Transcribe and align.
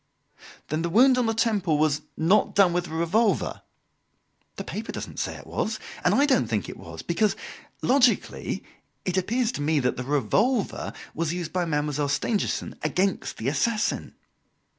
"Then 0.69 0.81
the 0.81 0.89
wound 0.89 1.19
on 1.19 1.27
the 1.27 1.35
temple 1.35 1.77
was 1.77 2.01
not 2.17 2.55
done 2.55 2.73
with 2.73 2.85
the 2.85 2.89
revolver?" 2.89 3.61
"The 4.55 4.63
paper 4.63 4.91
doesn't 4.91 5.19
say 5.19 5.35
it 5.35 5.45
was, 5.45 5.79
and 6.03 6.15
I 6.15 6.25
don't 6.25 6.47
think 6.47 6.67
it 6.67 6.75
was; 6.79 7.03
because 7.03 7.35
logically 7.83 8.63
it 9.05 9.15
appears 9.15 9.51
to 9.51 9.61
me 9.61 9.79
that 9.81 9.97
the 9.97 10.03
revolver 10.03 10.91
was 11.13 11.33
used 11.35 11.53
by 11.53 11.65
Mademoiselle 11.65 12.09
Stangerson 12.09 12.73
against 12.81 13.37
the 13.37 13.47
assassin. 13.47 14.15